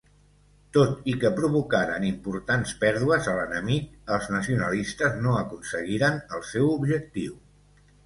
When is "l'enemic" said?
3.41-3.95